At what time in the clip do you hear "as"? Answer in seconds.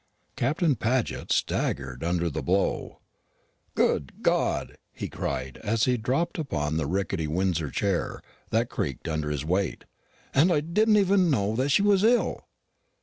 5.57-5.83